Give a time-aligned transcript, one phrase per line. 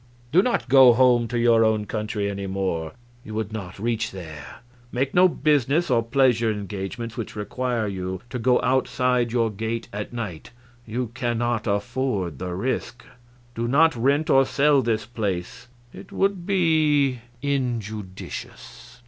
[0.31, 4.61] Do not go home to your own country any more you would not reach there;
[4.91, 10.11] make no business or pleasure engagements which require you to go outside your gate at
[10.11, 10.49] night
[10.87, 13.05] you cannot afford the risk;
[13.53, 18.97] do not rent or sell this place it would be injudicious."